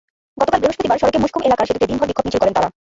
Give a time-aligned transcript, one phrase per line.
[0.39, 2.69] গতকাল বৃহস্পতিবার সড়কের মুষকুম এলাকার সেতুতে দিনভর বিক্ষোভ মিছিল করেন তাঁরা।